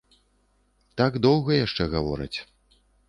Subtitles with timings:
[1.01, 2.37] Так доўга яшчэ гавораць.